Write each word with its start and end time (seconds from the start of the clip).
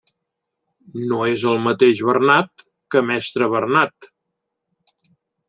No 1.11 1.19
és 1.33 1.43
el 1.51 1.61
mateix 1.65 2.01
Bernat 2.07 2.65
que 2.95 3.05
mestre 3.11 3.51
Bernat. 3.53 4.11